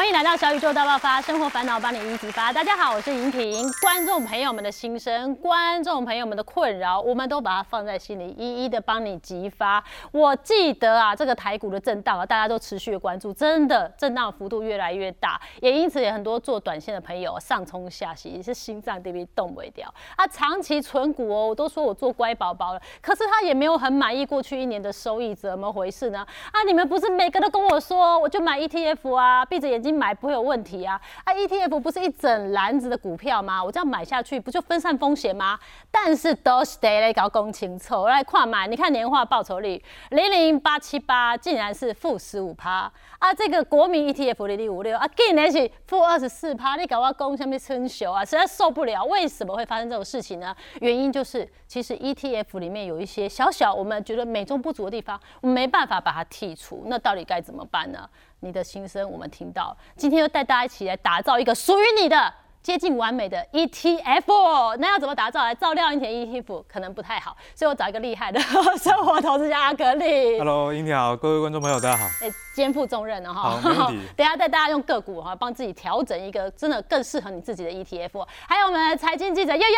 [0.00, 2.50] 欢迎来到小宇宙大爆发，生活烦恼帮你一激发。
[2.50, 3.70] 大家好，我是莹婷。
[3.82, 9.84] 观众朋友们的心声，观众朋友们的困扰，我们都把它放在心里，一一的帮你激发。
[10.10, 19.86] 我记得啊，这个台股的震荡啊，大家都持续的关注，真的震荡幅度越来越大，也因此也很多做短线的朋友上冲下洗，是心脏这边动不掉。
[20.16, 26.26] 啊，长期存股哦，我都说我做乖宝宝了，可是他也没有很满意过去一年的收益，怎么回事呢？
[26.52, 29.89] 啊，你们不是每个都跟我说，我就买 ETF 啊，闭着眼睛。
[29.90, 31.00] 金买不会有问题啊！
[31.24, 33.62] 啊，ETF 不是一整篮子的股票吗？
[33.62, 35.58] 我这样买下去不就分散风险吗？
[35.90, 43.34] 但是都是得来搞公清凑来跨买，你看年化报酬率零零八七八，竟然是负十五趴啊！
[43.34, 49.04] 这个国民 ETF 零零五六啊，竟然是负二十四趴，你搞我公下面春秀啊，实在受不了！
[49.06, 50.54] 为什么会发生这种事情呢？
[50.80, 58.08] 原因就是其实 ETF 里面有一些小小我们觉得美中不足的地方，我们没办法把它剔除，那到底该怎么办呢？
[58.40, 62.32] 你的心声我们听到，今天又带大家一起来打造一个属于你的
[62.62, 64.76] 接近完美的 ETF。
[64.78, 65.42] 那要怎么打造？
[65.42, 68.40] 来照料一田 ETF 可能不太好，所以我找一个厉害的
[68.78, 70.38] 生活投资家阿格力。
[70.38, 72.06] Hello，英婷好，各位观众朋友大家好。
[72.22, 73.60] 哎，肩负重任了哈。
[73.60, 78.26] 好， 等下带大家用个股哈，帮自己调整一个真的更适合你自己的 ETF。
[78.48, 79.76] 还有我们的财经记者悠悠。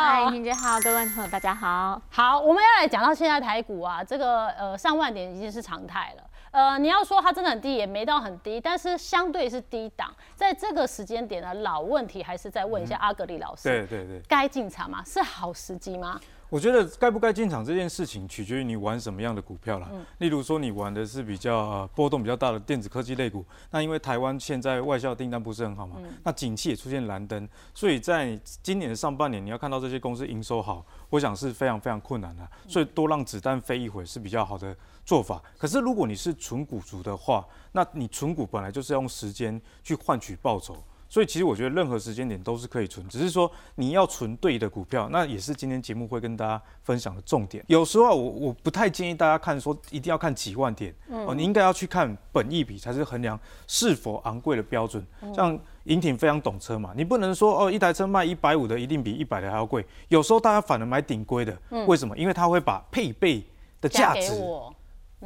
[0.00, 2.00] 嗨，英婷姐好，各位观众朋友大家好。
[2.10, 6.22] 好，我们要来讲到现在台股啊，这个呃上万点已经是常态了。
[6.52, 10.14] 呃，你要说它真的很低，也没到很低，但是相对是低档。
[10.36, 15.02] 在这个时间点呢，老问题还是再问一下阿格里老师，对对对，该进场吗？
[15.04, 16.20] 是好时机吗？
[16.52, 19.90] 我觉得该不该进场这件事情，取决于你玩什么样的股票了。
[20.18, 32.46] 例如说，你玩的是比较呃波动比较大的电子科技类股，那因为台湾现在外销订单不是很好嘛，那景气也出现蓝灯，所以在今年的上半年，你要看到这些公司营收好，我想是非常非常困难的。
[32.68, 35.42] 所以多让子弹飞一会是比较好的做法。
[35.56, 37.42] 可是如果你是纯股族的话，
[37.72, 40.76] 那你纯股本来就是要用时间去换取报酬。
[41.12, 47.62] 所以其实我觉得任何时间点都是可以存，只是说你要存对的股票，那也是今天节目会跟大家分享的重点。
[47.66, 55.06] 有时候我我不太建议大家看说一定要看几万点哦，你应该要去看本益比才是衡量是否昂贵的标准。
[55.34, 59.84] 像银挺非常懂车嘛，你不能说哦一台车卖一百五的一定比一百的还要贵。
[60.08, 61.54] 有时候大家反而买顶规的，
[61.86, 62.16] 为什么？
[62.16, 63.44] 因为他会把配备
[63.82, 64.32] 的价值。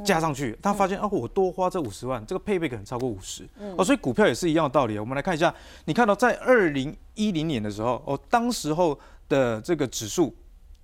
[0.05, 3.49] 加上去，他发现哦，我多花这五十万，这个配备可能超过五十。
[3.77, 4.99] 哦，所以股票也是一样的道理。
[4.99, 5.55] 我们来看一下，
[5.87, 8.99] 你看到在二零一零年的时候，哦，当时候
[9.29, 10.35] 的这个指数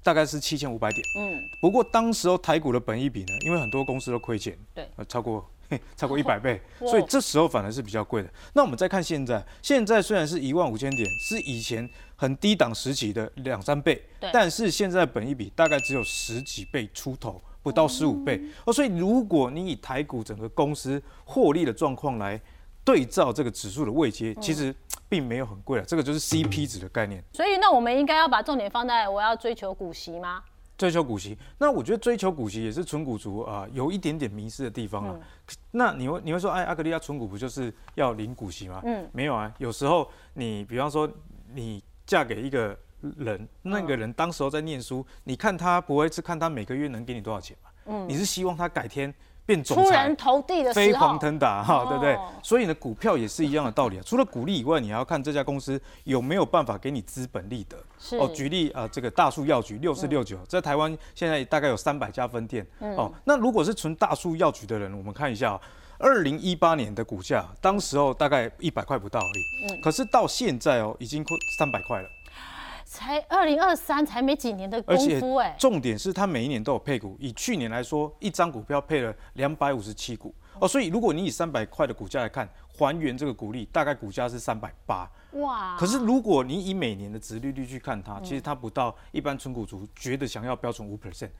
[0.02, 5.48] 大概是七千五百点，嗯，不过当时候台股的本益比呢，因为很多公司都亏钱，对，超过
[5.96, 8.28] 超过一百倍， 所以这时候反而是比较贵的。
[8.54, 14.02] 那我们再看现在，现在虽然是一万五千点，是以前很低档时期的两三倍，
[14.32, 17.40] 但是现在本益比大概只有十几倍出头。
[17.62, 22.40] 不到十五倍哦，所以如果你以台股整个公司获利的状况来
[22.84, 24.74] 对照这个指数的位阶，其实
[25.08, 25.84] 并没有很贵啊。
[25.86, 27.22] 这个就是 CP 值的概念。
[27.32, 30.42] 所以那我们应该要把重点放在我要追求股息吗？
[30.76, 35.16] 追求股息，那我觉得追求股息也是纯股族啊，有一点点迷失的地方啊。
[35.70, 38.80] 那你会你会说，哎，阿格利亚纯股不就是要领股息吗？
[38.84, 39.52] 嗯，没有啊。
[39.58, 41.08] 有时候你比方说
[41.54, 42.76] 你嫁给一个。
[43.16, 47.70] 人那个人当时候在念书，你看他不会是看他每个月能给你多少钱嘛？
[47.86, 49.12] 嗯，你是希望他改天
[49.44, 52.16] 变总裁，出人头地的飞黄腾达哈，对不对？
[52.42, 54.02] 所以呢，股票也是一样的道理啊。
[54.06, 57.76] 除了鼓励以外，你还要看这家公司有没有办法给你资本利得。
[58.18, 62.64] 哦，举例啊，这个大树药局六四六九，在台湾现在大概有三百家分店。
[62.78, 65.60] 哦，那如果是纯大树药局的人，我们看一下，
[65.98, 69.74] 二零一八年的股价，当时候大概一百块不到而已。
[69.74, 71.24] 嗯，可是到现在哦，已经
[71.58, 72.08] 三百块了。
[73.02, 75.56] 才二零二三，才没几年的功夫哎。
[75.58, 80.68] 重点是它每一年都有配股，以去年来说，一张股票配了两百五十七股哦。
[80.68, 82.48] 所以如果你以三百块的股价来看，
[82.78, 85.76] 还原这个股利，大概股价是三百八哇。
[85.76, 91.30] 可是如果你以每年的值利率去看它，其实它不到一般纯股族觉得想要标准五 percent。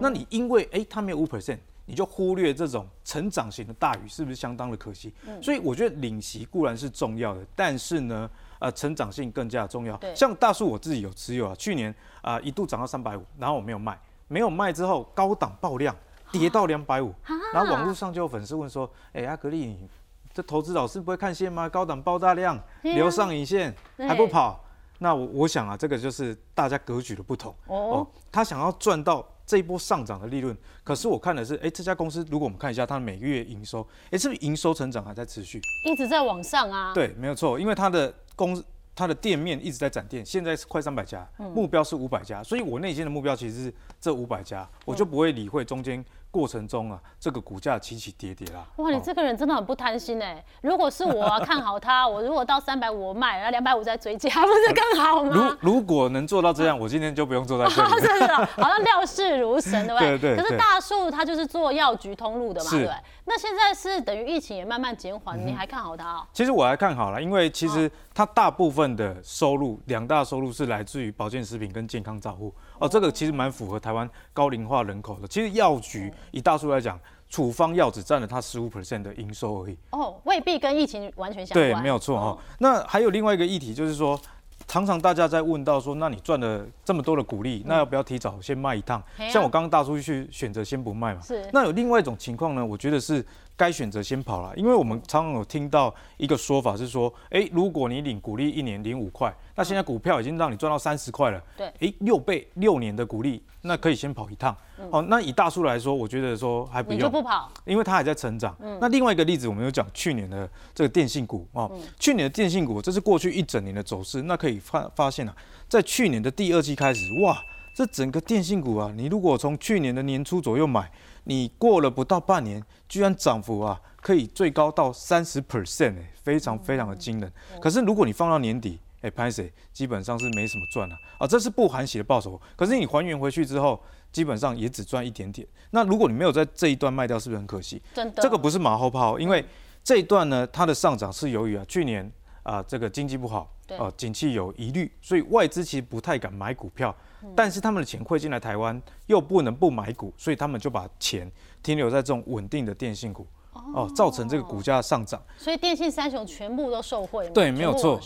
[0.00, 5.12] 那你因为哎它没有五 percent，你就忽略这种成长型的大鱼，是不是相当的可惜？
[5.42, 8.30] 所以我觉得领息固然是重要的，但是呢。
[8.62, 9.98] 呃，成长性更加重要。
[10.14, 15.92] 像大树我自己有持有啊，去年啊一度涨到三百五，然后我没有卖，没有卖之后高档爆量，
[16.30, 17.12] 跌到两百五，
[17.52, 19.88] 然后网络上就有粉丝问说，哎，阿格力，你
[20.32, 21.68] 这投资老师不会看线吗？
[21.68, 24.64] 高档爆大量，留上影线还不跑？
[25.00, 28.06] 那我我想啊，这个就是大家格局的不同哦。
[28.30, 35.60] 他想要赚到这一波上涨的利润，可是我看的是，哎，这家公司如果我们看一下它每个月营收，哎，是不是营收成长还在持续？
[35.84, 36.94] 一直在往上啊。
[36.94, 38.64] 对，没有错，因为它的公
[38.94, 46.02] 它的店面一直在展店，现在是快三百家，目标是五百家，所以我内心的目标其实是这五百家，我就不会理会中间
[46.32, 48.64] 过程中啊，这个股价起起跌跌啦。
[48.76, 50.42] 哇，你这个人真的很不贪心哎！
[50.62, 55.56] 如果是我看好它， 我如果到三百五卖，然后两百五再追加， 不是更好吗？
[55.60, 57.90] 如如果能做到这样，我今天就不用坐在这里。
[58.00, 60.18] 真的，好像料事如神，对不对？
[60.18, 60.42] 对对。
[60.42, 62.90] 可是大树它就是做药局通路的嘛，对。
[63.24, 66.26] 那现在是等于疫情也慢慢减缓，你还看好它哦？
[66.32, 72.52] 其实我还看好了，因为其实它大部分的收入，两大收入是来自于保健食品跟健康照护。
[72.78, 75.28] 哦，这个其实蛮符合台湾高龄化人口的。
[75.28, 76.12] 其实药局。
[76.30, 76.98] 以大数来讲，
[77.28, 79.76] 处方药只占了它十五 percent 的营收而已。
[79.90, 81.72] 哦，未必跟疫情完全相关。
[81.72, 82.38] 对，没有错哈。
[82.58, 84.18] 那还有另外一个议题，就是说，
[84.66, 89.02] 常常大家在问到说，那你赚了这么多的股利，那要不要提早先卖一趟？
[89.30, 91.20] 像我刚刚大叔去选择先不卖嘛。
[91.20, 91.48] 是。
[91.52, 92.64] 那有另外一种情况呢？
[92.64, 93.24] 我觉得是。
[93.62, 104.56] 该选择先跑了，因为我们常常有听到一个说法是说，哎，如果你领股利一年领五块，那现在股票已经让你赚到三十块了，对，哎，六倍六年的股利，那可以先跑一趟。
[104.90, 108.56] 哦，那以大叔来说，我觉得说还不用，你就不跑，因为它还在成长。
[108.80, 111.70] 那另外一个例子，我们有讲去年的这个电信股哦，
[112.00, 115.36] 去年的电信股，这是过去一整年的走势，那可以发发现啊，
[115.68, 117.40] 在去年的第二季开始，哇，
[117.74, 120.90] 这整个电信股啊，你如果从去年的年初左右买。
[121.24, 127.32] 你过了不到半年，居然涨幅啊可以最高到三十 percent 哎，非常非常的惊人。
[127.60, 132.40] 可是如果你放到年底，哎，拍谁基本上是没什么赚了啊，这是不含息的报酬。
[132.56, 133.80] 可是你还原回去之后，
[134.10, 135.46] 基本上也只赚一点点。
[135.70, 137.80] 那如果你没有在这一段卖掉，是不是很可惜？
[137.94, 139.44] 真的，这个不是马后炮，因为
[139.84, 142.10] 这一段呢，它的上涨是由于啊去年
[142.42, 143.48] 啊这个经济不好，
[143.78, 146.94] 啊景气有疑虑，所以外资其实不太敢买股票。
[147.36, 151.30] 但是他们的钱汇进来台湾，又不能不买股，所以他们就把钱
[151.62, 155.22] 停留在这种稳定的电信股，哦，造成这个股价上涨。
[155.36, 158.00] 所以电信三雄全部都受惠，对，没有错。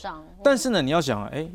[0.45, 1.49] 但是呢，你要想，哎，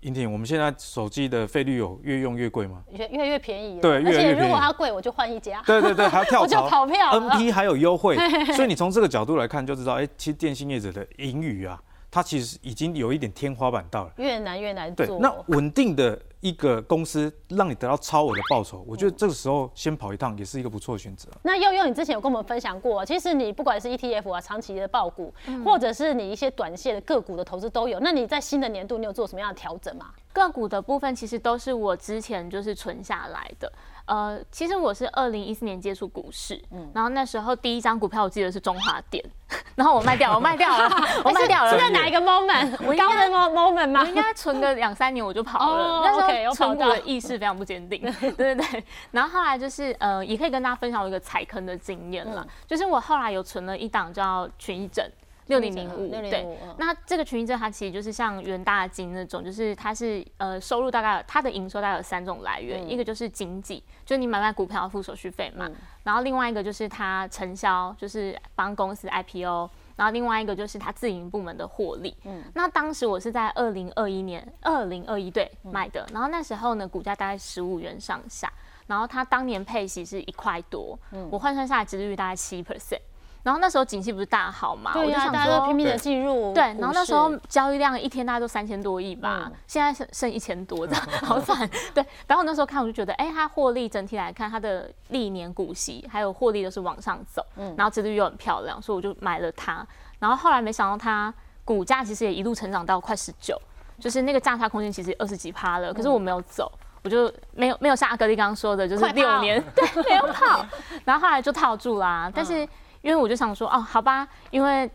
[0.00, 2.82] 英婷，我们现在手机的费率有越用越贵吗？
[2.92, 3.78] 越越越便宜。
[3.78, 5.62] 对，而且如果它贵，我就换一家。
[5.66, 7.20] 对对对，还要 跳槽，我就跑票。
[7.20, 8.16] NP 还有优惠，
[8.56, 11.78] 所以你从这个角度来看，就知道，哎，其实电信业者的盈余啊。
[12.12, 15.06] 它其实已经有一点天花板到了，越难越难做。
[15.06, 21.30] 对，那稳定的一个公司让你得到超额的报酬，我觉得这个时候先跑一趟也是一个不错的选择。
[21.42, 25.32] 那悠悠，你之前有跟我们分享过，其实你不管是 ETF 啊，长期的报股，
[25.64, 27.98] 或者是你一些短线的个股的投资都有。
[28.00, 30.10] 那你在新的年度，你有做什么样的调整吗？
[30.34, 33.72] 个股的部分其实都是我之前就是存下来的。
[34.12, 39.24] 呃，其实我是二零一四年接触股市，嗯，然后那时候第一张股票我记得是中华电，
[39.74, 40.84] 然后我卖掉， 我卖掉了，
[41.24, 41.70] 我卖掉了。
[41.70, 42.76] 是在哪一个 moment？
[42.86, 44.00] 我高的 moment 吗？
[44.02, 46.02] 我应该存个两三年我就跑了。
[46.04, 48.84] 那时候存股的意识非常不坚定，对对对。
[49.12, 55.02] 然后后来就是呃，也可以跟大家分享我一个踩坑的经验了，就是我后来有存了一档叫群益证。
[55.46, 65.68] 六零零五，对，那这个群益证它其实就是像元大金那种，就是它是呃收入大概它的营收大概有三种来源，一个就是经济，就是你买卖股票要付手续费嘛，
[66.04, 72.16] 然后另外一个就是它承销，就是帮公司 IPO，然后另外一个就是它自营部门的获利。
[72.24, 78.50] 嗯，那当时我是在二零二一年二零二一对买的，然后那时候呢股价大概十五元上下，
[78.86, 80.96] 然后它当年配息是一块多，
[81.30, 83.00] 我换算下来值率大概七 percent。
[83.42, 86.54] 然后那时候景气不是大好嘛，我就想大家都拼命的进入。
[86.54, 91.68] 对，然后那时候交易量一天大概都三千多亿吧，现在剩剩一千多这样， 好惨。
[91.92, 99.84] 对，然后那时候看我就觉得，哎，它获利整体来看，它的历年股息还有获利都是往上走，嗯，然后值率又很漂亮，所以我就买了它。
[100.20, 101.34] 然后后来没想到它
[101.64, 103.60] 股价其实也一路成长到快十九，
[103.98, 105.92] 就是那个价差空间其实二十几趴了。
[105.92, 106.70] 可是我没有走，
[107.02, 110.64] 我就没有没有像阿格力刚刚说的，就是六年对没有跑，
[111.04, 112.68] 然后后来就套住啦，但是。
[113.02, 114.90] 因为我就想说，哦，好吧，因为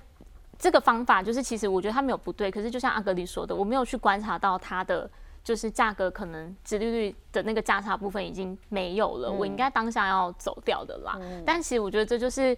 [0.57, 5.09] 这个方法就是，其实我觉得它没有不对，可是就像阿格里说的，我没有去观察到它的
[5.43, 11.19] 就是价格可能直利率的那个价差部分已经没有了，我应该当下要走掉的啦。
[11.45, 12.57] 但其实我觉得这就是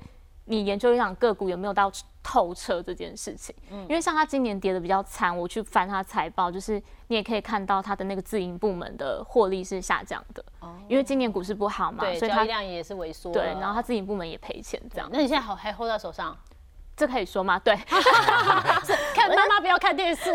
[0.50, 1.92] 你研究一档个股有没有到
[2.24, 3.56] 透彻这件事情。
[3.70, 10.44] 因为像它今年跌的比较惨，我去翻它财报，就是你也可以看到它的那个自营部门的获利是下降的。
[10.60, 13.32] 哦因为今年股市不好嘛，所以它量也是萎缩。
[13.32, 15.08] 对，然后它自营部门也赔钱，这样。
[15.14, 16.36] 那你现在好还 hold 在手上？
[16.98, 17.60] 这可以说吗？
[17.60, 17.76] 对，
[19.14, 20.34] 看妈妈不要看电视。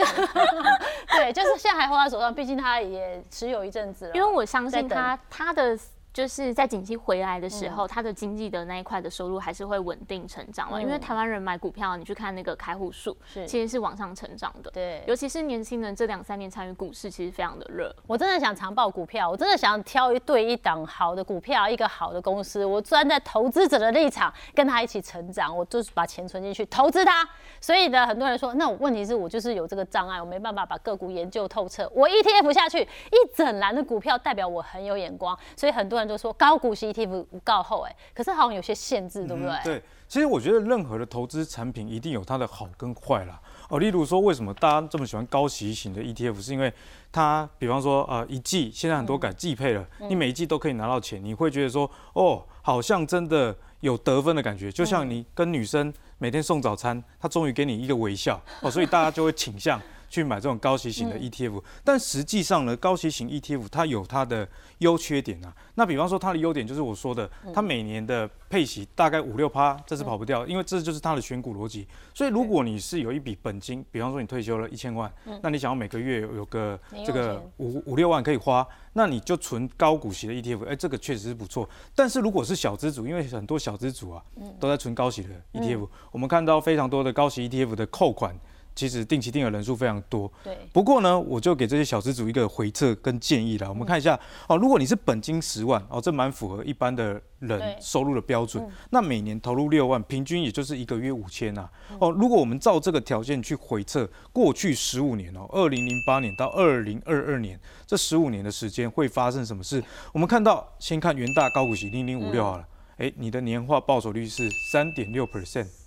[1.10, 4.12] 对，就是现在还 hold 在手上，毕竟他也持有一阵子了。
[4.14, 5.76] 因为我相信他，他的。
[6.14, 10.80] 就是在景气回来的时候，它的经济的那一块的收入还是会稳定成长了。
[10.80, 14.70] 因为台湾人买股票，你去看那个开户数，是其实是往上成长的。
[14.70, 17.92] 对，尤其是年轻人这两三年参与股市，其实非常的热。
[18.06, 27.28] 我真的想长报股票，我真的想挑一对一档好的股票，一个好的公司，我站在投资者的立场，跟他一起成长，我就是把钱存进去投资它。
[27.60, 31.90] 所以呢，很多人说，那问题是我就是有这个障碍，我没办法把个股研究透彻。
[31.92, 36.03] 我 ETF 下去一整篮的股票，代表我很有眼光，所以很多人。
[36.06, 39.58] 段就说高股息 ETF 不告后，哎，可是好像有些限制，对不对？
[39.64, 43.40] 对，其实我觉得任何的投资产品一定有它的好跟坏啦。
[43.68, 46.72] 哦，例如说为什么大家这么喜欢高息型的 ETF，是因为
[47.10, 59.80] 它，比方说呃一季，现在很多改季配了，你每一季都可以拿到钱，你会觉得说哦，好像真的有得分的感觉，就像你跟女生每天送早餐，她终于给你一个微笑哦，所以大家就会倾向。
[60.08, 65.54] 去买这种高息型的 ETF，但实际上呢，高息型 ETF 它有它的优缺点啊。
[65.74, 71.86] 那比方说它的优点就是我说的，它每年的配息大概五六趴，这是跑不掉，因为这就是它的选股逻辑。
[72.12, 81.68] 所以如果你是有一笔本金，比方说你退休了一千万，那你想要每个月有个这个五五六万可以花，那你就存高股息的 ETF，哎，这个确实是不错。
[81.94, 84.22] 但是如果是小资主，因为很多小资主啊，
[84.60, 88.38] 都在存高息的 ETF，我们看到非常多的高息 ETF 的扣款。
[88.74, 90.56] 其实定期定额人数非常多，对。
[90.72, 93.68] 不过呢，我就给这些小资主一个回测跟建议啦。
[93.68, 98.66] 我们看一下哦，如果你是本金十万哦，这蛮符合一般的人收入的标准。
[98.90, 101.68] 那每年投入六万，平均也就是一个月五千呐。
[102.00, 109.80] 哦，如果我们照这个条件去回测过去十五年哦，二零零八年到二零二二年这十五年的时间会发生什么事？
[110.12, 112.66] 我们看到，先看元大高股息零零五六好了，
[112.96, 115.83] 哎，你的年化报酬率是三点六 percent。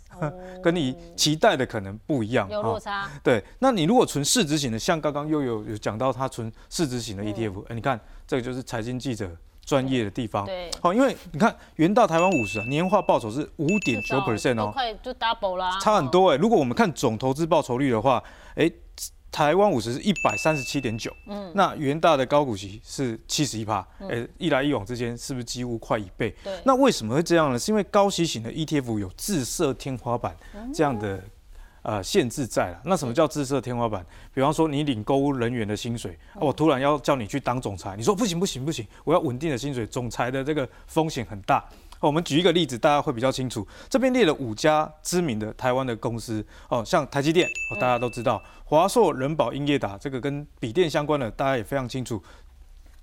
[0.63, 3.09] 跟你期待的可能不一样，有落差。
[3.23, 9.29] 对，那你如果存市值型的，像刚刚又有有讲到他存市值型的 ETF，哎，你看这个就是财经记者
[9.65, 10.45] 专业的地方。
[10.45, 16.37] 对，好，因为你看元大台湾五十啊，年化报酬是五点九 percent 哦，快就 double 啦，差很多哎。
[16.37, 18.23] 如果我们看总投资报酬率的话，
[18.55, 18.71] 哎。
[19.31, 26.33] 台湾五十是一百三十七点九，嗯，那元大的高股息是七十一趴，哎，一来一往之间是不是几乎快一倍？
[26.43, 27.59] 对，那为什么会这样呢？
[27.59, 30.35] 是因为高息型的 ETF 有自设天花板
[30.73, 31.23] 这样的
[31.83, 32.81] 呃限制在了。
[32.85, 34.03] 那什么叫自设天花板？
[34.33, 41.63] 比方说你领购物人员的薪水，啊我突然要叫你去当总裁，你说不行不行不行，我要稳定的薪水，总裁的这个风险很大。
[41.99, 43.67] 我们举一个例子，大家会比较清楚。
[43.89, 52.21] 这边列了五家知名的台湾的公司，哦，像台积电，哦大家都知道；华硕、人保、英业达，这个跟笔电相关的，大家也非常清楚。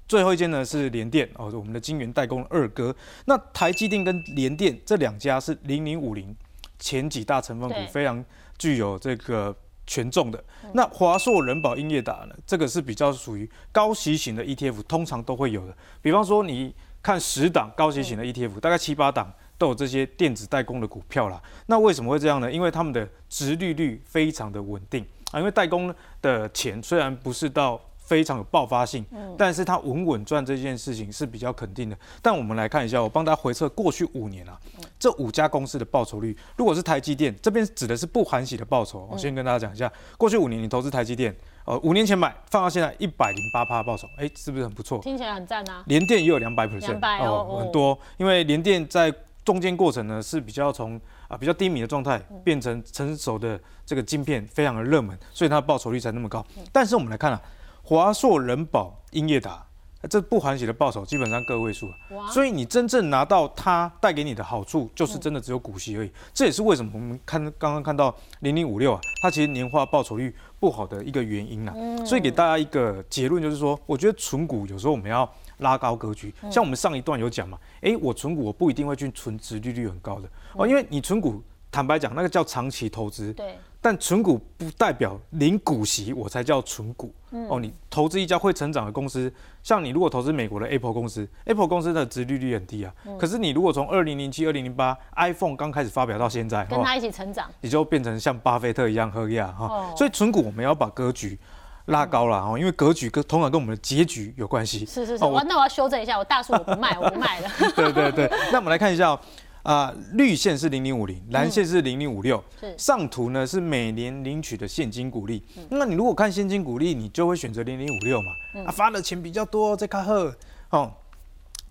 [0.06, 2.94] 最后一间呢是联电，哦，我们的晶圆代工二哥。
[3.24, 6.34] 那台积电跟联电这两家是零零五零
[6.78, 8.24] 前几大成分股，非常
[8.58, 9.54] 具有这个
[9.86, 10.44] 权重的。
[10.72, 15.76] 那华硕、人保、英业达呢，这个是比较属于高息型的 ETF，通常都会有的。
[16.00, 16.72] 比方说你。
[17.04, 21.40] 看十档高息型的 ETF，大概七八档都有这些电子代工的股票啦。
[21.66, 22.50] 那为什么会这样呢？
[22.50, 25.38] 因为他们的值利率非常的稳定啊。
[25.38, 29.04] 因为代工的钱虽然不是到非常有爆发性，
[29.36, 31.98] 但是它稳稳赚这件事情是比较肯定的。
[32.22, 34.58] 但我们来看一下，我帮大家回测过去五年啊，
[34.98, 36.34] 这五家公司的报酬率。
[36.56, 39.06] 如果是台积电，这边指的是不含息的报酬。
[39.12, 41.36] 我先跟大家讲一下，过去五年你投资台积电。
[41.64, 44.98] 呃，五年前买，放到现在一百零八趴报酬，哎，是不是很不错？
[44.98, 45.82] 听起来很赞啊！
[45.86, 47.98] 联电也有两百 percent，哦，很多。
[48.18, 49.12] 因为联电在
[49.44, 56.44] 中间过程呢是比较从啊比较低迷的状态变成成熟的这个晶片，非常的热门，所以它的报酬率才那么高。
[56.70, 57.40] 但是我们来看啊，
[57.82, 59.64] 华硕、人保、英业达。
[60.08, 61.88] 这不含息的报酬基本上个位数
[62.30, 66.10] 所以你真正拿到它带给你的好处，就是真的只有股息而已。
[66.32, 71.74] 这也是为什么我们看刚刚看到零零五六啊，它其实年化报酬率不好的一个原因啊。
[72.04, 76.34] 所以给大家一个结论，就是说，我觉得存股有时候我们要拉高格局。
[76.50, 81.42] 像我们上一段有讲嘛，诶，我存股我不一定会去存值利率很高的哦，因为你存股。
[81.70, 83.32] 坦白讲，那个叫长期投资。
[83.32, 83.58] 对。
[83.84, 87.12] 但存股不代表零股息，我才叫存股。
[87.50, 89.30] 哦，你投资一家会成长的公司，
[89.62, 92.90] 像你如果投资美国的 Apple 公司，Apple 公司的殖利率很低啊。
[93.18, 99.92] 可是你如果从二零零七、二零零八 iPhone 刚开始发表到现在，跟他一起成长，你就变成像巴菲特一样喝呀哈。
[99.94, 101.38] 所以存股我们要把格局
[101.86, 104.86] 拉高了哦，因为格局跟通常跟我们的结局有关系。
[104.86, 105.24] 是是是。
[105.24, 107.50] 哦，那我要修正一下，我大树我不卖，我不卖了。
[107.76, 108.30] 对对对。
[108.50, 109.20] 那我们来看一下。
[109.64, 112.42] 啊，绿线是零零五零，蓝线是零零五六。
[112.76, 115.42] 上图呢是每年领取的现金股利。
[115.70, 118.30] 那你如果看现金股利，你就会选择零零五六嘛。
[118.66, 120.32] 啊，发的钱比较多，再看赫
[120.68, 120.92] 哦。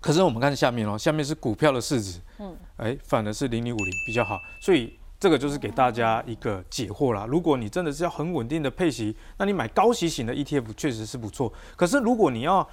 [0.00, 2.20] 可是我们看下面哦，下面是股票的市值。
[2.40, 2.56] 嗯。
[2.78, 4.40] 哎，反而是零零五零比较好。
[4.60, 7.24] 所以这个就是给大家一个解惑啦。
[7.26, 11.52] 如果你真的是要很稳定的配息，那你买高息型的 ETF 确实是不错。
[11.76, 12.68] 可是如果你要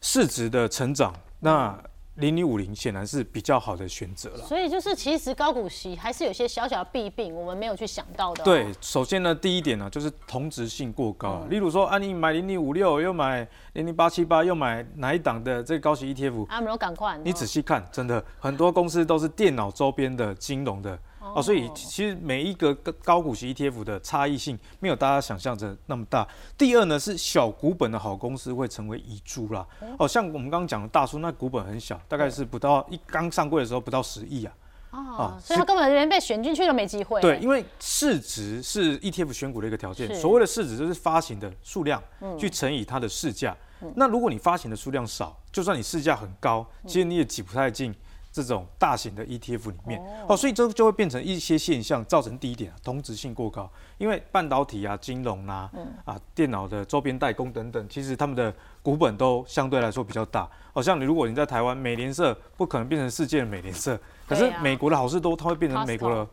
[0.00, 1.76] 市值的成长，那
[2.16, 8.44] 零零五零显然是比较好的选择了，所以就是其实高股息还是有些小小的弊病，我们没有去想到的。
[8.44, 11.44] 对，首先呢，第一点呢就是同质性过高。
[11.50, 16.46] 例如说，啊，你买零零五六，又买零零八七八，又买哪一档的这个高息 ETF？
[16.46, 17.18] 啊，没有赶快。
[17.24, 20.96] 你仔细看，真的很多公司都是电脑周边的金融的
[21.34, 26.26] 哦，所以其实每一个高高股息 ETF 的差异性没有大家想象着那么大。
[26.58, 29.66] 第二呢是小股本的好公司会成为遗珠啦。
[29.98, 34.52] 哦，像我们刚刚讲的大叔，那股本很小，大概是不到一刚上柜的时候不到十亿啊。
[34.90, 37.20] 哦，所以他根本连被选进去都没机会。
[37.20, 40.14] 对，因为市值是 ETF 选股的一个条件。
[40.14, 42.00] 所谓的市值就是发行的数量
[42.38, 43.56] 去乘以它的市价。
[43.96, 47.92] 那如果你发行的数量少，就算你市价很高，其实你也挤不太进
[48.34, 50.02] 这种大型的 ETF 里面。
[50.28, 53.70] 哦，所以这就会变成一些现象，造成第一点啊，同质性过高。
[53.96, 55.70] 因为半导体啊、金融啊、
[56.04, 60.50] 啊电脑的周边代工等等，其实他们的股本都相对来说比较大。
[60.72, 66.26] 好、像你如果你在台湾，美联社不可能变成世界的美联社，可是美国的好事多，它会变成美国的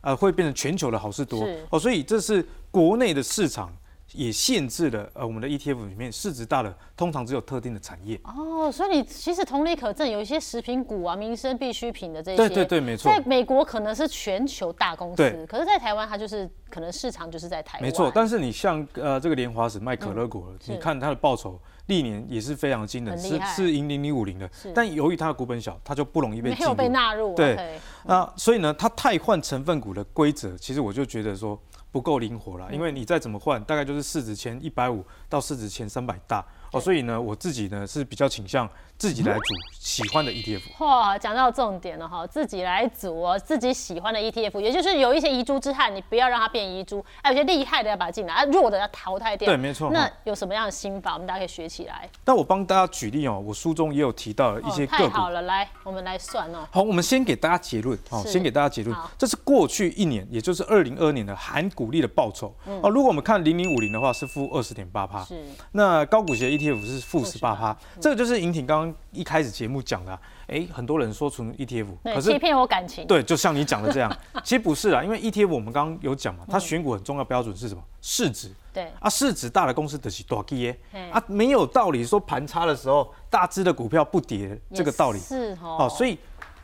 [0.00, 3.70] 呃，会变成全球的好事多哦，所以这是国内的市场
[4.14, 8.20] 也限制了呃我们的 ETF 里面市值大的，通常只有特定的产业。
[8.24, 18.10] 哦，所以你其实同理可证，有一些食品股啊、民生必需品的这些，对对对，没错在，美国可能是全球大公司对，可是，在台湾它就是可能市场就是在台湾，没错。
[18.14, 26.72] 但是你像呃这个莲花石卖可乐果了，你看它的报酬历年也是非常惊人，是是赢零零五零的，但由于它的股本小，它就不容易被没有。
[26.72, 31.56] 被纳入，对那所以呢，它汰换成分股的规则，其实我就觉得说
[31.92, 39.40] 不够灵活了，因为你再怎么换，大概就是市值前一百五到市值前三百大哦，所以呢，我自己呢是比较倾向自己来组
[39.78, 40.84] 喜欢的 E ETF。
[40.84, 49.46] 哇，讲到重点了哈，自己来组哦，自己喜欢的 ETF，也就是有一些遗珠之憾，你不要让它变遗珠，啊，有些厉害的要把它进来，啊，弱的要淘汰掉。
[49.46, 52.08] 对没错那有什么样的心法，我们大家可以学起来？
[52.24, 55.02] 那我帮大家举例哦，我书中也有提到一些哦、个股。
[55.04, 56.66] 太好了，来，我们来算哦。
[56.70, 62.54] 好，我们先给大家结论，好，是先给大家结论，这是过去一年，也就是二零二二年的含股利的报酬。
[62.82, 73.06] 哦，如果我们看零零五零的话，是负二十点八趴，嗯是，那高股息的 ETF 是负十八趴18%，这个就是尹挺刚刚一开始节目讲的啊，哎，很多人说存 ETF，可是欺骗我感情。
[73.06, 77.82] 对，就像你讲的这样， 其实不是啦，因为 ETF 我们刚刚有讲嘛，嗯它选股很重要标准是什么？
[78.00, 78.50] 市值。
[78.72, 85.18] 对，啊，市值大的公司得是多基耶嘿，啊，没有道理说盘差的时候大只的股票不跌这个道理。
[85.18, 85.76] 是哦。
[85.80, 86.18] 哦，所以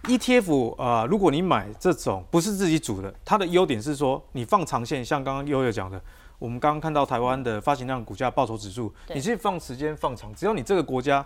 [0.04, 6.00] ETF 啊、呃，如果你买这种不是自己组的，它的优点是说你放长线，像刚刚悠悠讲的，
[6.38, 11.18] 我们刚刚看到台湾的发行量股价报酬指数，你是放时间放长，只要你这个国家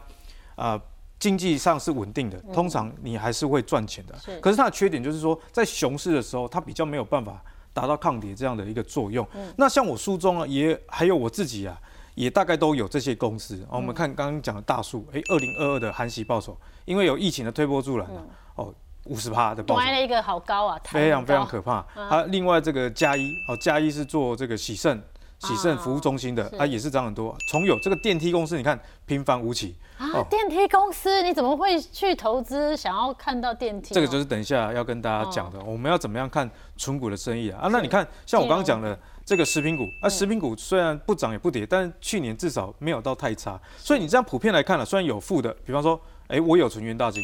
[0.54, 0.82] 啊、呃
[1.18, 4.18] 经济上是稳定的，通常你还是会赚钱的。
[4.26, 7.40] 嗯可是它的缺点就是说，在熊市的时候，它比较没有办法
[7.72, 9.24] 达到抗跌这样的一个作用。
[9.34, 11.80] 嗯那像我书中啊，也还有我自己啊。
[12.14, 13.76] 也大概都有这些公司哦。
[13.76, 18.22] 我嗯们看刚刚讲的大数，哎，二零二二的韩系报酬，因为有疫情的推波助澜啊，
[18.56, 21.52] 哦，五十趴的报酬歪，了一个好高啊，非常非常可。
[21.52, 21.84] 可怕。
[21.94, 25.00] 啊，另外这个加一哦，加一是做这个喜盛
[25.40, 27.36] 喜盛服务中心的，是啊也是涨很多。
[27.50, 32.76] 重有这个电梯公司，你看平凡无奇，啊哦，电梯公司你怎么会去投资？
[32.76, 33.94] 想要看到电梯哦？
[33.94, 37.62] 这个就是等一下要跟大家讲的，我们要怎么样看纯股的生意啊？
[37.62, 47.20] 啊，那你看像我刚刚讲的这个食品股，啊，食品股虽然不涨也不跌，但是去年至少没有到太差，所以你这样普遍来看了，虽然有负的，比方说，哎，我有存元大金，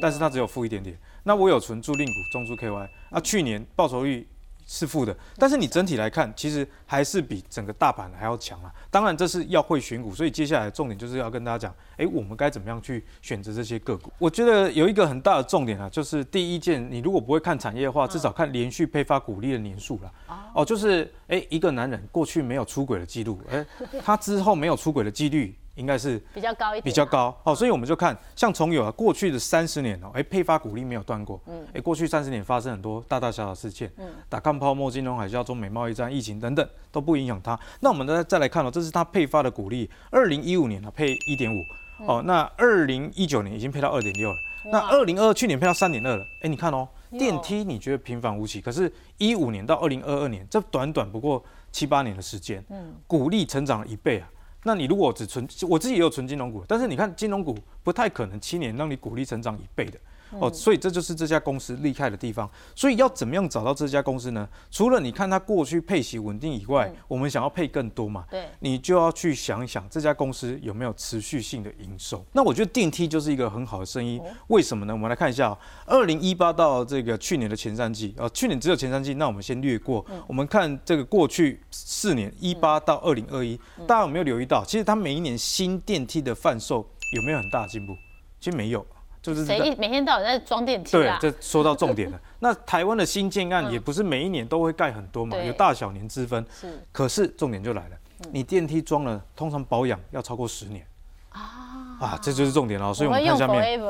[0.00, 4.26] 但是它只有负一点点，那我有存租赁股中租 KY，啊，去年报酬率。
[4.72, 8.72] 是负的，但是你整体来看，其实还是比整个大盘还要强啊。
[8.88, 14.12] 当然，这是要会选股，所以接下来重点就是要跟大家讲，诶，我们该怎么样去选择这些个股？
[14.16, 20.52] 我觉得有一个很大的重点啊，就是第一件，你如果不会看产业的话，至少看连续配发股利的年数啦。
[20.54, 23.66] 哦，就是诶，一个男人过去没有出轨的记录，诶，
[24.04, 27.04] 他之后没有出轨的几率应该是比较高一点，比较。
[27.10, 27.36] 高。
[27.42, 37.58] 哦，所以我们就看像从有啊过去的三十年哦，哎配发股利没有断过，嗯，哎过去三十年发生很多大大小小事件，嗯，打抗泡沫、金融海啸、中美贸易战、疫情等等都不影响它。
[37.80, 41.58] 那我们再再来看哦，这是它配发的股利，二零一五年啊配一点五，
[42.06, 44.36] 哦，那二零一九年已经配到二点六了，
[44.70, 46.86] 那二零二去年配到三点二了，哎你看哦，
[47.18, 54.30] 电梯你觉得平凡无奇，可是一五年到二零二二年这短短不过七八年的时间，嗯，股利成长了一倍啊。
[54.62, 59.98] 那你如果只存，我自己也有存金融股，但是你看金融股不太可能七年让你股利成长一倍的。
[60.38, 62.48] 哦，所以这就是这家公司厉害的地方。
[62.74, 64.48] 所以要怎么样找到这家公司呢？
[64.70, 72.24] 除了你看它过去配息稳定以外，我们想要配更多嘛，对，你就要去想一想这家公司有没有持续性的营收。
[72.32, 74.92] 那我觉得电梯就是一个很好的生意，为什么呢？
[74.92, 80.04] 我们来看一下、哦，二零一八到这个去年的前三季，呃，去年只有前三季，那我们先略过。
[80.26, 84.64] 我们看这个过去四年，一八到二零二一，大家有没有留意到？
[84.64, 87.94] 其实它每一年新电梯的贩售有没有很大的进步？
[88.40, 88.86] 其实没有，
[89.22, 91.18] 就是在谁一每天到晚在装电梯对啊，？
[91.20, 92.20] 这说到重点了。
[92.40, 96.44] 那台湾的新建案也不是每一年都会盖很多嘛，对有大小年之分。
[96.58, 97.96] 是可是重点就来了，
[98.32, 100.86] 你电梯装了，通常保养要超过十年
[101.32, 102.94] 啊，这就是重点了。
[102.94, 103.80] 所以我们看下面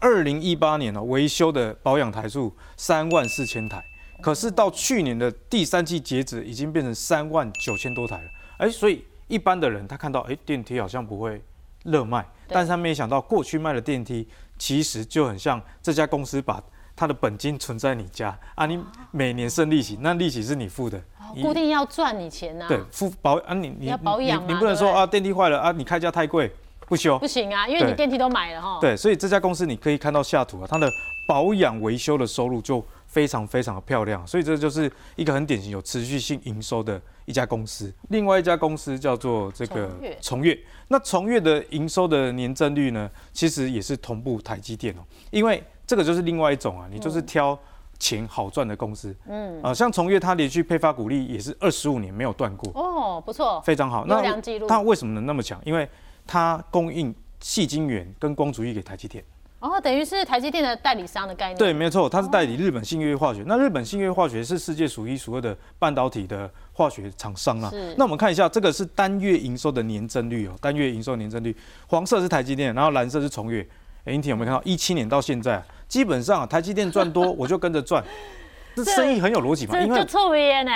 [0.00, 3.82] 二零一八年呢，维修的保养台数三万四千台，
[4.20, 8.30] 可是到去年的第三季截止，已经变成三万九千多台了。
[8.58, 11.40] 哎，所以一般的人他看到，哎，电梯好像不会
[11.84, 14.28] 热卖，但是他没想到过去卖的电梯，
[14.60, 16.62] 其实就很像这家公司把
[16.94, 18.78] 他的本金存在你家啊，你
[19.10, 21.02] 每年剩利息，那利息是你付的，
[21.42, 22.66] 固定要赚你钱呐。
[22.68, 26.52] 对，付保啊，你你要保养你不能说啊，电梯坏了啊，你开价太贵
[26.86, 28.78] 不修，不行啊，因为你电梯都买了哈。
[28.82, 30.86] 对，所以这家公司你可以看到下图啊，它的
[31.26, 32.84] 保养维修的收入就。
[33.10, 37.92] 非常非常的漂亮，所以这就是一个很典型有持续性营收的一家公司。
[38.10, 45.02] 另外一家公司叫做这个崇越，那崇越的营收的年增率呢，其实也是同步台积电哦。
[45.32, 47.58] 因为这个就是另外一种啊，你就是挑
[47.98, 49.12] 钱好赚的公司。
[49.26, 52.70] 嗯，啊，像崇越它连续配发股利也是二十五年没有断过。
[52.80, 54.06] 哦，不错，非常好。
[54.06, 54.22] 那
[54.68, 55.60] 它为什么能那么强？
[55.64, 55.88] 因为
[56.28, 59.24] 它供应细晶圆跟光主义给台积电。
[59.60, 61.58] 哦，等于是台积电的代理商的概念。
[61.58, 63.44] 对，没错，它是代理日本信越化学。
[63.46, 67.70] 那日本信越化学是世界数一数二的半导体的化学厂商啊。
[67.96, 71.54] 那我们看一下，这个是单月营收的年增率哦，单月营收年增率，
[71.86, 73.60] 黄色是台积电，然后蓝色是崇越。
[74.06, 74.62] 哎，英婷有没有看到？
[74.64, 78.02] 一七年到现在，基本上台积电赚多，我就跟着赚。
[78.74, 79.78] 这生意很有逻辑嘛？
[79.78, 80.06] 因为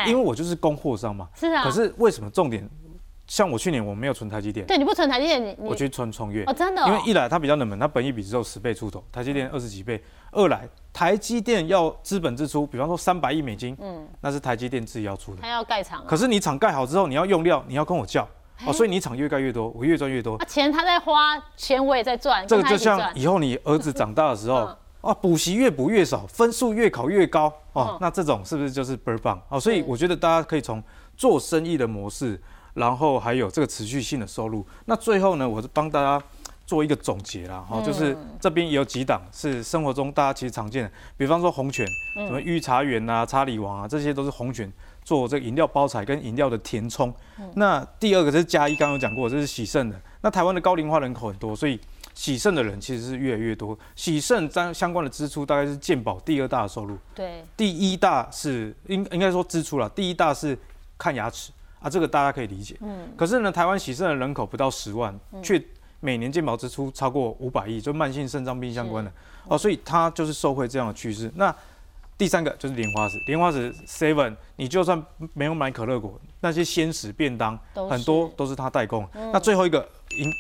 [0.09, 1.27] 因为我就是供货商嘛。
[1.35, 1.63] 是啊。
[1.63, 2.69] 可是为什么重点？
[3.27, 9.99] 像我去年我没有存台积电，对，你不存台积电，你我去存创越哦，真的，因为一来它比较冷门，它本益比只有十倍出头，台积电二十几倍；
[10.31, 18.29] 二来台积电要资本支出，比方说三百亿美金，嗯，那是台积电自己要出的，它要盖厂，可是你厂盖好之后，你要用料，你要跟我叫，
[18.67, 29.41] 哦，所以你厂越盖越多，我越赚越多，钱他在花，钱我也在赚，这个就像以后你儿子长大的时候，啊， 补习越补越少，分数越考越高，哦，那这种是不是就是倍儿棒？
[29.49, 30.83] 哦，所以我觉得大家可以从
[31.17, 32.39] 做生意的模式。
[32.75, 34.65] 然后还有这个持续性的收入。
[34.85, 36.25] 那最后呢，我是帮大家
[36.67, 44.73] 做一个总结啦，哈，就是这边也有几档是生活中大家其实常见的，比方说红泉，什么御茶园啊、查理王啊，这些都是红泉
[45.05, 47.15] 做这个饮料包材跟饮料的填充。
[47.55, 50.01] 那第二个是嘉一，刚刚有讲过，这是喜盛的。
[50.23, 51.79] 那台湾的高龄化人口很多，所以
[52.15, 53.79] 喜盛的人其实是越来越多。
[53.95, 60.59] 喜盛相相关的支出大概是健保第二大的收入，对，第一大是应应该说支出了，第一大是
[60.97, 61.53] 看牙齿。
[61.85, 62.75] 啊，这个大家可以理解。
[62.81, 65.63] 嗯，可是呢，台湾喜肾的人口不到十万，却
[66.01, 69.13] 每年健保支出超过五百亿，就慢性肾脏病相关的
[69.47, 71.31] 哦，所以它就是受惠这样的趋势。
[71.37, 71.55] 那
[72.17, 79.07] 第三个就是莲花石，莲花石 Seven，你就算没有买可乐果，那些鲜食便当很多都是它代工。
[79.31, 80.31] 那最后一个引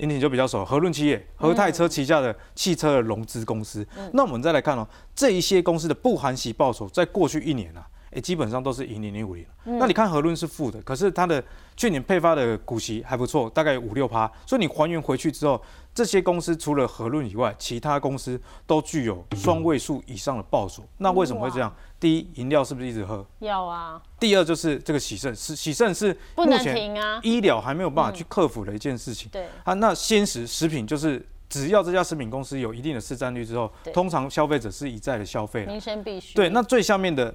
[0.00, 3.86] 引你就比较熟，和润企业，和泰车旗下的汽车的融资公司。
[4.12, 4.84] 那我们再来看哦，
[5.14, 7.86] 这一些公司的不含息报酬，在过去一年啊。
[8.10, 9.44] 哎，基本上都是盈零零五零。
[9.64, 11.42] 那你看和润是负的，可是它的
[11.76, 14.30] 去年配发的股息还不错，大概五六趴。
[14.46, 15.60] 所以你还原回去之后，
[15.94, 20.82] 这些公司除了和润以外，其他公司都具有双位数以上的报酬。
[20.96, 21.74] 那为什么会这样？
[22.00, 23.26] 第一，饮料是不是一直喝？
[23.40, 24.00] 要啊。
[24.18, 29.28] 第二就是这个喜盛，是喜盛是目前医疗还没有办法去克服的一件事情。
[29.30, 36.34] 对啊，那鲜食食品就是只要这家食品公司有一定的市占率之后，通常消费者是一再的消费民生必须。
[36.34, 37.34] 对，那最下面的。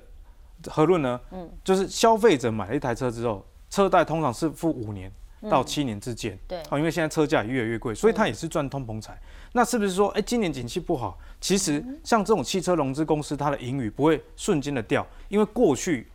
[0.69, 1.19] 何论呢？
[1.31, 5.11] 嗯，就是消费者买了一台车之后，车贷通常是付五年
[5.49, 6.37] 到七年之间。
[6.47, 9.19] 对，哦，因为现在车价也越来越贵，所以它也是赚通膨财。
[9.51, 11.17] 那是不是说，哎，今年景气不好？
[11.39, 16.07] 其实像这种汽车融资公司，它的盈余不会瞬间的掉，因为过去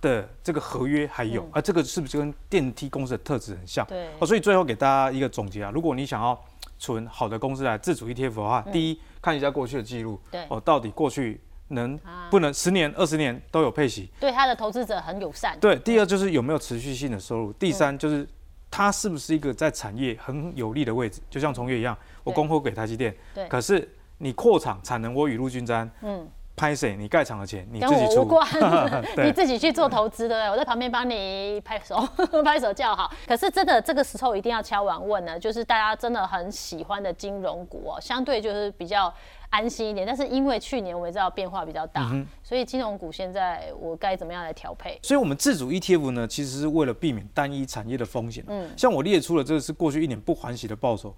[0.00, 1.46] 的这个合约还有。
[1.52, 3.86] 啊，这个是不是跟电梯公司的特质很像？
[3.86, 4.08] 对。
[4.18, 6.38] 哦，所以最后给大家一个总结啊，如果你想要
[6.78, 10.18] 存好的公司来自主 ETF 的话，第一看一下过去的记录。
[10.30, 10.44] 对。
[10.48, 11.40] 哦，到底过去。
[11.68, 11.98] 能
[12.30, 14.10] 不能十年、二十年都有配息？
[14.20, 15.58] 对他的投资者很友善。
[15.60, 18.26] 对，第二就是有没有持续性的收入，第三就是
[18.70, 23.14] 它是不是一个在产业很有利的位置，就像崇越一样，我供货给台积电。
[23.34, 23.46] 对。
[23.48, 25.90] 可是你扩厂产能，我雨露均沾。
[26.02, 26.28] 嗯。
[26.58, 26.96] 拍谁？
[26.96, 28.22] 你盖厂的钱你自己出。
[28.22, 28.42] 无关。
[29.22, 30.50] 你自己去做投资，对不对？
[30.50, 31.96] 我在旁边帮你拍手，
[32.42, 33.12] 拍手叫好。
[33.28, 39.12] 可是真的这个时候一定要敲完问呢，就是大家真的很喜欢的金融股哦，相对就是比较。
[39.50, 42.10] 安心一点，但是因为去年我们也知道变化比较大，
[42.42, 44.98] 所以金融股现在我该怎么样来调配？
[45.02, 48.44] 所以，我们自主 ETF 呢，其实是为了避免单一产业的风险。
[48.48, 51.14] 嗯，像我列出了这个是过去一年不还息的报酬，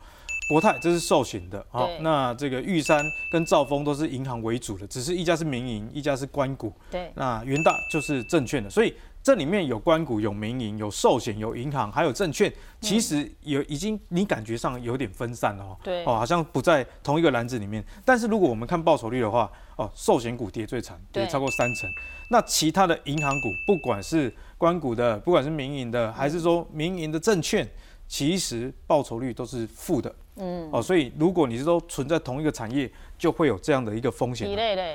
[0.51, 6.73] 国泰这是寿险的啊，那这个玉山跟兆丰都是银行为主的，只是一家是民营，一家是官股。
[6.91, 8.95] 对，那元大就是证券的，所以。
[9.23, 12.51] 这里面有关股、有民营、有寿险、有银行，还有证券，
[12.81, 15.77] 其实有已经你感觉上有点分散了哦。
[15.83, 17.85] 对哦，好像不在同一个篮子里面。
[18.05, 21.91] 但是如果我们看报酬率的话，哦，寿险股跌最惨，跌超过三成。
[22.31, 27.69] 那其他的银行股，不管是关股的，不管是民营的，还是说民营的证券，
[28.07, 30.15] 其实报酬率都是负的。
[30.37, 34.49] 嗯哦，所以如果你是都存在同一个产业，就会有这样的一个风险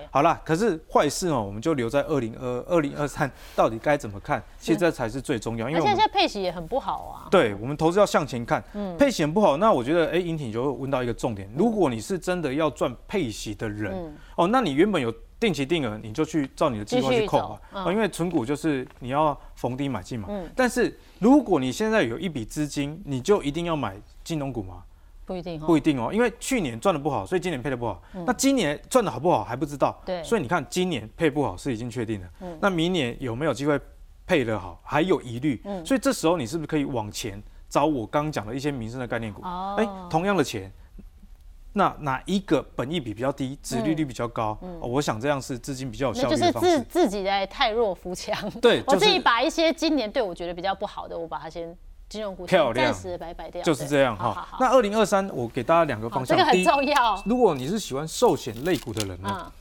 [0.09, 4.41] 好啦，可是坏事哦，我们就留在二零二二零二三， 到底该怎么看？
[4.57, 7.27] 现在才是最重要，因为现在配息也很不好啊。
[7.29, 24.83] 对我们投资要向前看，嗯配息很不好，那我觉得，哎，尹挺就会问到一个重点，如果你是真的要赚配息的人，嗯哦，那你原本有定期定额，你就去照你的计划去扣走嘛，嗯哦，因为存股就是你要逢低买进嘛，嗯但是如果你现在有一笔资金，你就一定要买金融股吗？
[25.33, 25.65] 不一定哈。
[25.65, 28.01] 不一定哦，因为去年赚的不好，所以今年配的不好。
[28.25, 29.97] 那今年赚的好不好还不知道。
[30.01, 32.27] 嗯对嗯所以你看今年配不好是已经确定了。
[32.59, 33.79] 那明年有没有机会
[34.27, 35.59] 配得好，还有疑虑。
[35.65, 39.41] 嗯所以这时候你是不是可以往前找我刚刚讲的一些民生的概念股？
[39.41, 40.71] 哦哎、同样的钱。
[41.75, 44.55] 那哪一个本益比比较低，殖利率比较高？
[44.61, 46.79] 哦我想这样是资金比较有效率的方式。
[46.81, 48.37] 自己在太弱扶强。
[48.61, 51.75] 对，我就是自己把一些今年对我觉得比较不好的，我把它先
[52.13, 53.63] 金融股漂亮暂时摆摆掉。
[53.63, 54.47] 就是这样哈。
[54.59, 56.37] 那二零二三，我给大家两个方向。
[56.37, 57.19] 这个很重要。
[57.25, 59.51] 如果你是喜欢寿险类股的人呢，嗯，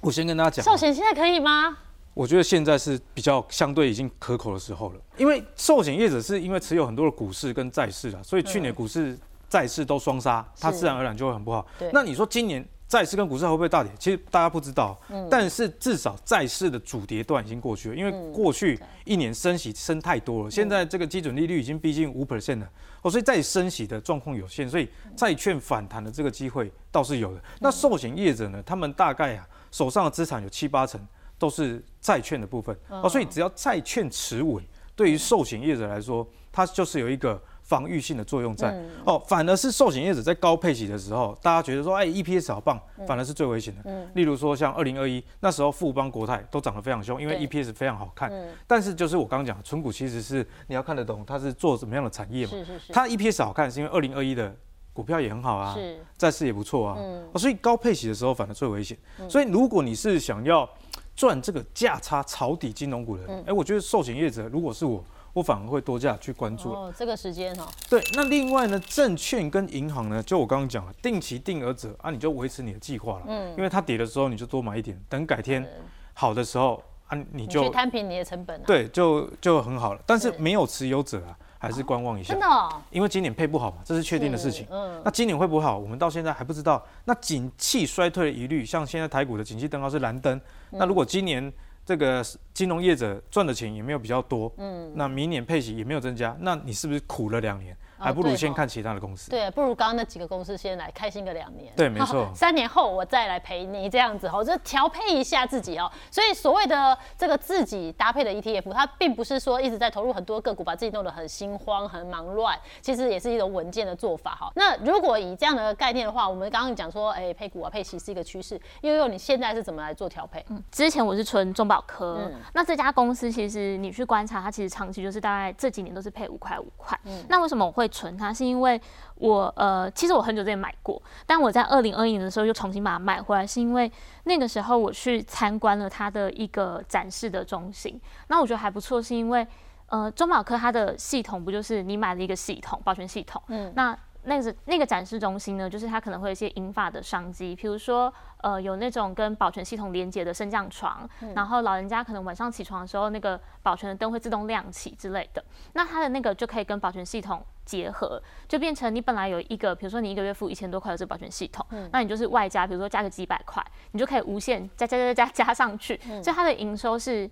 [0.00, 1.76] 我先跟大家讲啊，寿险现在可以吗？
[2.14, 9.18] 我觉得现在是比较相对已经可口的时候了，因为寿险业者是因为持有很多的股市跟债市啊，所以去年股市、
[9.50, 11.66] 债市都双杀，它自然而然就会很不好。
[11.92, 13.90] 那你说今年债市跟股市还会不会大跌？
[13.98, 27.42] 其实大家不知道，嗯但是至少债市的主跌段已经过去了，因为过去一年升息升太多了，现在这个基准利率已经逼近五 percent 了，哦，所以再升息的状况有限，所以债券反弹的这个机会倒是有的。
[27.60, 31.00] 那寿险业者呢，他们大概啊手上的资产有七八成。
[31.38, 38.78] 都是债券的部分哦，所以只要债券持稳，对于寿险业者来说，它就是有一个防御性的作用在。
[39.06, 39.18] 哦。
[39.26, 44.08] 反而是寿险业者在高配息的时候，大家觉得说，哎，EPS 好棒，反而是最危险的。
[44.12, 48.30] 例如说像二零二一那时候，富邦国泰都涨得非常凶，因为 EPS 非常好看。
[48.66, 52.50] 但是就是我刚刚讲的，纯股其实是你要看得懂它是做什么样的产业嘛。
[52.50, 54.54] 是是是，它 EPS 好看是因为二零二一的
[54.92, 56.98] 股票也很好啊，是债市也不错啊，
[57.38, 58.98] 所以高配息的时候反而最危险。
[59.28, 60.68] 所以如果你是想要
[61.14, 65.02] 赚这个价差抄底金融股的人，哎、嗯我觉得寿险业者如果是我，
[65.32, 66.72] 我反而会多加去关注。
[66.72, 75.66] 哦，这个时间哈，对，那另外呢，证券跟银行呢，就我刚刚讲了，定期定额者啊，你就维持你的计划了，嗯因为它跌的时候你就多买一点，等改天
[76.12, 78.64] 好的时候啊，你你就摊平你的成本啊。
[78.66, 80.00] 对，就就很好了。
[80.06, 84.66] 但是是没有持有者啊，还是观望一下真，的哦，因为今年配不好嘛，这是确定的事情。
[84.70, 85.78] 嗯，那今年会不会好？
[85.78, 86.84] 我们到现在还不知道。
[87.04, 90.36] 那景气衰退的疑虑，像现在台股的景气灯号是蓝灯。
[90.72, 91.52] 嗯那如果今年
[91.84, 97.76] 这个金融业者赚的钱也没有比较多，嗯，那明年配息也没有增加，那你是不是苦了两年？
[98.02, 99.30] 哦还不如先看其他的公司。
[99.30, 101.72] 对，不如刚刚那几个公司先来开心个两年。
[101.76, 105.90] 对没错三年后我再来陪你这样子哦，就调配一下自己哦。
[106.10, 114.52] 所以所谓的这个自己搭配的 ETF，它并不是说一直在投入很多个股，把自己弄得很心慌、很忙乱，其实也是一种稳健的做法哈。
[114.56, 118.60] 那如果以这样的概念的话，我们刚刚讲说，哎，配股啊、配息是一个趋势。
[118.80, 120.44] 悠悠，你现在是怎么来做调配？
[120.48, 126.98] 嗯之前我是存中保科，嗯那这家公司其实你去观察，它其实长期就是大概这几年都是配五块五块。
[127.04, 128.34] 嗯那为什么我会存它？
[128.34, 128.80] 是因为
[129.14, 133.92] 我呃，其实我很久之前买过，但我在二零二一年的时候又重新把它买回来，是因为
[134.24, 139.46] 那个时候我去参观了它的一个展示的中心，那我觉得还不错，是因为
[139.86, 155.44] 呃，中保科它的系统不就是你买了一个系统保全系统，嗯那那个那个展示中心呢，就是它可能会有一些银发的商机，比如说呃有那种跟保全系统连接的升降床，然后老人家可能晚上起床的时候，那个保全的灯会自动亮起之类的。
[155.72, 167.30] 那它的那个就可以跟保全系统结合，就变成你本来有一个，比如说你一个月付一千多块的这个保全系统，那你就是外加，比如说加个几百块，你就可以无限加加加加加上去，所以它的营收是。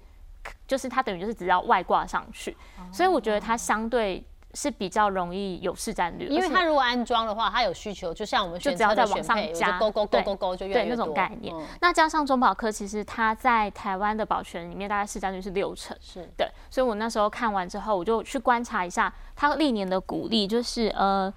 [0.67, 2.57] 就是它等于就是只要外挂上去，
[2.91, 4.25] 所以我觉得它相对
[4.55, 11.55] 是比较容易有市占率，因为它如果安装的话，它有需求，就像我们选就只要车的再往上加勾勾勾对勾勾就越来对那种概念。
[11.55, 11.65] 嗯。
[11.81, 16.29] 那加上中保科，其实它在台湾的保全里面大概市占率是六成，是。
[16.37, 21.33] 对，所以我那时候看完之后，我就去观察一下它历年的股利，就是呃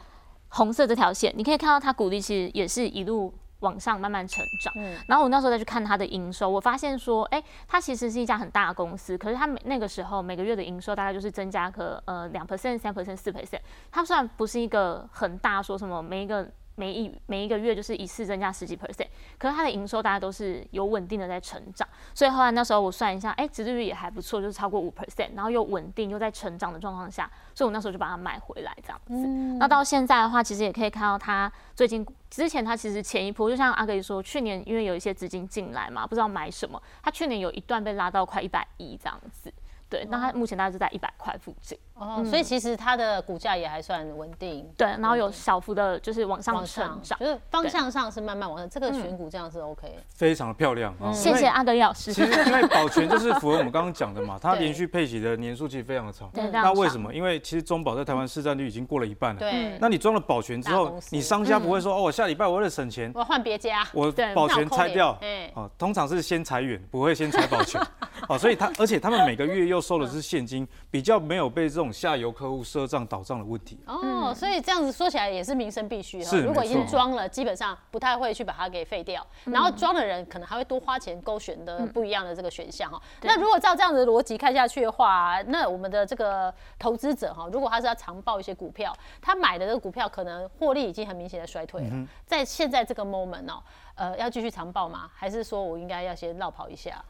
[0.49, 4.71] 红色这条线，你可以看到它股利其实也是一路往上慢慢成长。
[4.77, 13.59] 嗯然后我那时候再去看它的营收，我发现说，哎、它其实是一家很大的公司，可是它每那个时候每个月的营收大概就是增加个呃两 percent、三 percent、四 percent。
[13.91, 19.07] 它虽然不是一个很大，说什么每一个每一每一个月就是一次增加十几 percent，
[19.37, 21.87] 可是它的营收大家都是有稳定的在成长。
[22.13, 29.27] 所以后来那时候我算一下，哎、殖利率也还不错，就是超过五 percent，然后又稳定又在成长的状况下，所以我那时候就把它买回来这样子。
[29.59, 39.53] 那到现在的话，其实也可以看到它最近之前它其实前一波，就像阿格里说，去年因为有一些资金进来嘛，不知道买什么，它去年有一段被拉到快一百亿这样子。
[39.93, 41.77] 对，那它目前大概是在一百块附近。
[41.93, 44.67] 哦，所以其实它的股价也还算稳定。
[44.75, 47.19] 对，然后有小幅的，就是往上往成长。
[47.19, 49.99] 就是方向上是慢慢往上，这个选股这样是 OK。
[50.15, 51.13] 非常的漂亮啊！
[51.13, 52.11] 谢谢阿德老师。
[52.11, 56.27] 其实因为保全就是符合我们刚刚讲的嘛， 它对连续配息的年数其实非常的长。
[56.51, 57.13] 那为什么？
[57.13, 59.39] 因为其实中保在台湾市占率已经过了一半了。
[59.39, 63.87] 对，那你装了保全之后你商家不会说哦，我下礼拜我为了省钱，我要换别家。
[63.93, 67.79] 我保全拆掉哎，哦，通常是先裁员，不会先裁保全。
[68.33, 73.77] 哦，所以他而且他们每个月又收的是现金，比较没有被这种下游客户赊账倒账的问题。
[73.85, 76.29] 哦，所以这样子说起来也是民生必须哈。
[76.29, 82.99] 是如果已经装了，基本上不太会去把它给废掉，然后装的人可能还会多花钱勾选的不一样的这个选项哈。
[83.21, 93.61] 那如果照这样子的逻辑看下去的话，那我们的这个投资者哈，如果他是要长报一些股票，他买的这个股票可能获利已经很明显的衰退了，在现在这个 moment 哦，
[93.95, 95.09] 呃，要继续长报吗？
[95.13, 97.03] 还是说我应该要先绕跑一下？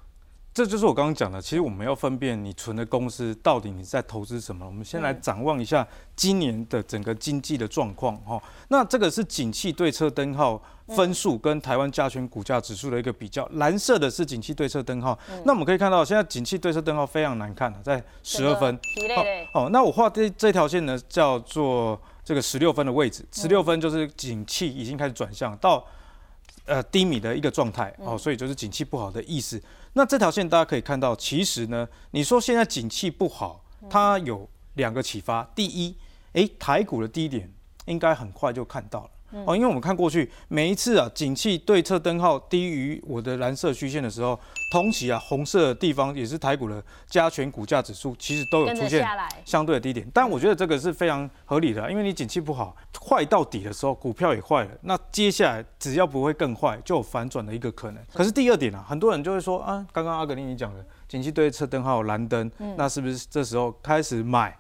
[0.54, 4.64] 这就是我刚刚讲的，其实我们要分辨你存的公司到底你在投资什么。
[4.64, 5.86] 我们先来展望一下
[6.16, 8.40] 今年的整个经济的状况哈。
[8.68, 15.18] 那这个是景气对策灯号分数跟台湾加权股价指数的一个比较，蓝色的是景气对策灯号。
[15.44, 18.78] 那我们可以看到，现在景气对策灯号非常难看了，在十二分。
[18.78, 19.50] 疲累嘞。
[19.56, 25.84] 哦，那我画这这条线呢，叫做这个十六分的位置，十六分就是景气已经开始转向到
[26.68, 29.60] 呃低迷的一个状态哦，所以就是景气不好的意思。
[29.94, 35.44] 那这条线大家可以看到，其实呢，你说现在景气不好，它有两个启发。
[35.56, 35.96] 第一，
[36.34, 37.54] 诶，台股的低点
[37.86, 39.10] 应该很快就看到了。
[39.46, 44.40] 哦，因为我们看过去每一次啊，景气对策灯号低于我的蓝色虚线的时候，
[44.72, 49.08] 同期啊红色的地方也是台股的加权股价指数，其实都有出现
[49.44, 52.76] 相对的低点，但我觉得这个是非常合理的啊，因为你景气不好，
[53.08, 58.04] 坏到底的时候，股票也坏了，那接下来只要不会更坏，就有反转的一个可能。
[58.14, 64.56] 可是第二点啊，很多人就会说啊，刚刚阿格丽你讲的景气对策灯号蓝灯，嗯那是不是这时候开始买？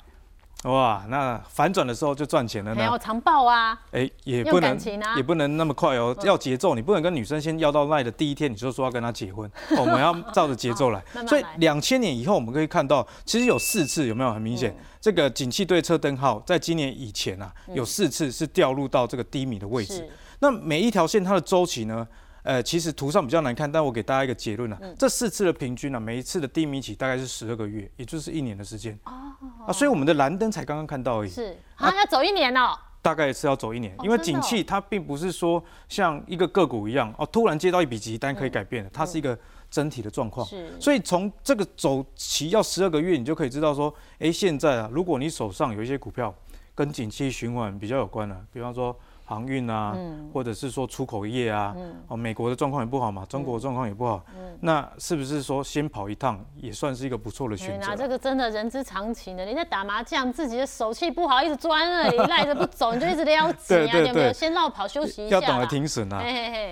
[0.64, 2.98] 哇，那反转的时候就赚钱了呢没有？
[2.98, 11.28] 长报啊，哎、也不能、啊也不能那么快哦，要节奏，你不能跟女生先要到赖的第一天你就说要跟她结婚， 哦我们要照着节奏来慢慢。
[11.28, 14.72] 所以来两千年以后，我们可以看到，其实有四次有没有很明显？
[14.72, 20.10] 嗯这个景气对策灯号在今年以前啊，有四次是掉入到这个低迷的位置是。
[20.40, 22.08] 那每一条线它的周期呢？
[22.44, 28.98] 呃，其实图上比较难看，但我给大家一个结论啊，嗯这四次的平均啊，每一次的低迷期大概是十二个月，也就是一年的时间。
[29.04, 31.30] 啊，所以我们的蓝灯才刚刚看到而已。
[31.30, 32.78] 是，啊，要走一年哦。
[33.02, 39.38] 大概是要走一年，因为景气它并不是说像一个个股一样哦，突然接到一笔急单可以改变的，它是一个
[39.70, 40.48] 整体的状况。
[40.48, 46.34] 是所以从这个走期要十二个月，你就可以知道说，诶，现在啊，如果你手上有一些股票
[46.74, 49.98] 跟景气循环比较有关的，比方说航运啊，
[50.34, 51.76] 或者是说出口业啊，
[52.08, 54.24] 哦，美国的状况也不好嘛，中国的状况也不好，
[54.60, 57.96] 那是不是说先跑一趟也算是一个不错的选择那，？
[57.96, 59.46] 这个真的人之常情的。
[59.46, 64.34] 你在打麻将，自己的手气不好，一直钻那里赖着不走，你就一直撩紧啊， 对对有没有？
[64.34, 65.40] 先绕跑休息一下。
[65.40, 66.20] 要懂得停损啊。
[66.24, 66.72] 嘿嘿嘿。